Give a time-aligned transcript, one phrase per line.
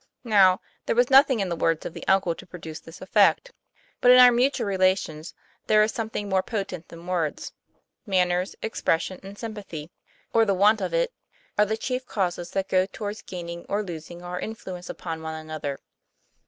[0.25, 3.53] Now, there was nothing in the words of the uncle to produce this effect;
[3.99, 5.35] but in our mutual relations
[5.67, 7.51] there is something more potent than words.
[8.07, 9.91] Manner, expression, and sympathy,
[10.33, 10.59] or the I3 2 TOM PLAYFAIR.
[10.59, 11.13] want of it,
[11.59, 15.35] are the chief causes that go towards gain ing or losing our influence upon one
[15.35, 15.77] another.